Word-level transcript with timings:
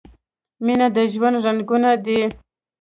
مینه 0.65 0.87
د 0.95 0.97
ژوند 1.13 1.37
رنګونه 1.45 1.89
دي. 2.05 2.21